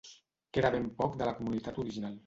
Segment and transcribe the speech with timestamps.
[0.59, 2.19] Queda ben poc de la comunitat original.